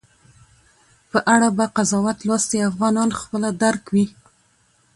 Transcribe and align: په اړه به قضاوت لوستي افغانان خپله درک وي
په 1.11 1.19
اړه 1.33 1.47
به 1.57 1.65
قضاوت 1.75 2.17
لوستي 2.27 2.59
افغانان 2.69 3.09
خپله 3.19 3.49
درک 3.61 3.83
وي 3.93 4.05